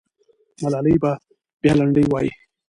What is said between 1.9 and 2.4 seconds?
وایي.